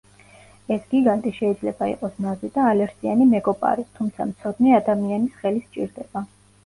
ეს 0.75 0.87
გიგანტი 0.93 1.33
შეიძლება 1.39 1.89
იყოს 1.91 2.17
ნაზი 2.25 2.49
და 2.57 2.65
ალერსიანი 2.71 3.27
მეგობარი, 3.35 3.87
თუმცა 4.01 4.29
მცოდნე 4.33 4.75
ადამიანის 4.79 5.37
ხელი 5.43 5.63
სჭირდება. 5.69 6.25